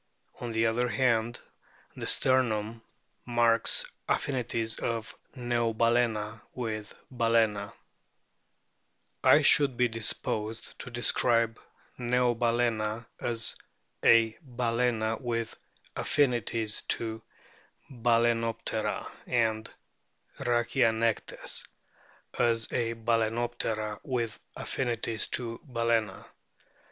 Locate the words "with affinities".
15.21-16.81, 24.03-25.27